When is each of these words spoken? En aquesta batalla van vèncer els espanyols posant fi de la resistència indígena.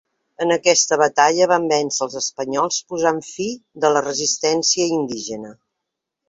En 0.43 0.51
aquesta 0.53 0.97
batalla 1.01 1.47
van 1.51 1.67
vèncer 1.73 2.01
els 2.05 2.15
espanyols 2.21 2.79
posant 2.95 3.21
fi 3.27 3.47
de 3.85 3.93
la 3.95 4.03
resistència 4.07 4.89
indígena. 4.97 5.55